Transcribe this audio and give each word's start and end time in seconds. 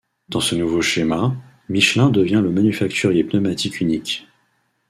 Dans 0.29 0.39
ce 0.39 0.55
nouveau 0.55 0.81
schéma, 0.81 1.35
Michelin 1.69 2.09
devient 2.09 2.41
le 2.41 2.49
manufacturier 2.49 3.23
pneumatique 3.23 3.81
unique. 3.81 4.27